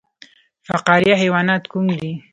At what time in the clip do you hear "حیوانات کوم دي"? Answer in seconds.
1.21-2.11